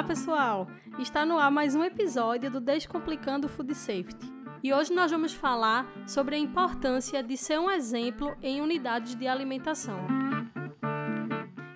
[0.00, 0.66] Olá, pessoal!
[0.98, 4.32] Está no ar mais um episódio do Descomplicando Food Safety.
[4.62, 9.28] E hoje nós vamos falar sobre a importância de ser um exemplo em unidades de
[9.28, 9.98] alimentação.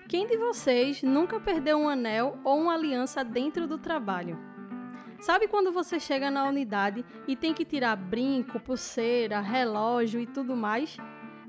[0.09, 4.39] Quem de vocês nunca perdeu um anel ou uma aliança dentro do trabalho?
[5.19, 10.55] Sabe quando você chega na unidade e tem que tirar brinco, pulseira, relógio e tudo
[10.55, 10.97] mais?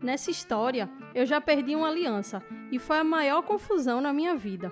[0.02, 4.70] Nessa história, eu já perdi uma aliança e foi a maior confusão na minha vida.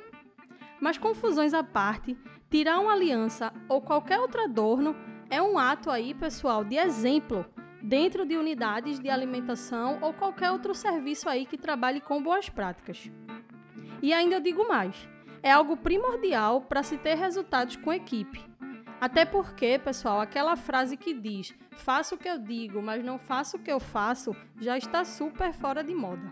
[0.80, 2.16] Mas confusões à parte,
[2.50, 4.94] tirar uma aliança ou qualquer outro adorno
[5.30, 7.46] é um ato aí, pessoal, de exemplo
[7.82, 13.10] dentro de unidades de alimentação ou qualquer outro serviço aí que trabalhe com boas práticas.
[14.00, 15.06] E ainda eu digo mais,
[15.42, 18.42] é algo primordial para se ter resultados com equipe.
[18.98, 23.58] Até porque, pessoal, aquela frase que diz faço o que eu digo, mas não faço
[23.58, 26.30] o que eu faço, já está super fora de moda.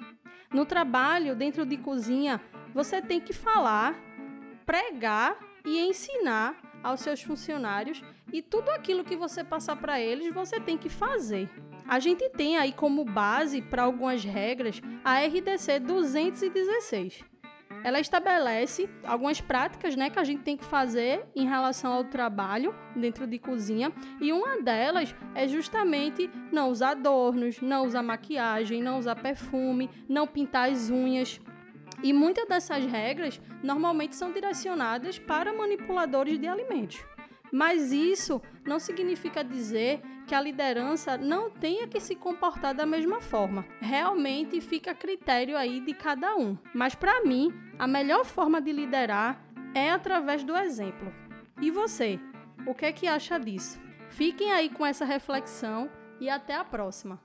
[0.50, 2.40] No trabalho, dentro de cozinha,
[2.72, 3.94] você tem que falar
[4.72, 10.58] pregar e ensinar aos seus funcionários e tudo aquilo que você passar para eles, você
[10.58, 11.50] tem que fazer.
[11.86, 17.22] A gente tem aí como base para algumas regras a RDC 216.
[17.84, 22.74] Ela estabelece algumas práticas né, que a gente tem que fazer em relação ao trabalho
[22.96, 23.92] dentro de cozinha,
[24.22, 30.26] e uma delas é justamente não usar adornos, não usar maquiagem, não usar perfume, não
[30.26, 31.38] pintar as unhas.
[32.02, 37.04] E muitas dessas regras normalmente são direcionadas para manipuladores de alimentos.
[37.52, 43.20] Mas isso não significa dizer que a liderança não tenha que se comportar da mesma
[43.20, 43.66] forma.
[43.80, 46.56] Realmente fica a critério aí de cada um.
[46.74, 51.12] Mas para mim, a melhor forma de liderar é através do exemplo.
[51.60, 52.18] E você,
[52.66, 53.80] o que é que acha disso?
[54.08, 57.20] Fiquem aí com essa reflexão e até a próxima.